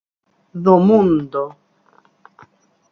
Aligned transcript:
Do 0.63 0.73
mundo. 0.87 1.43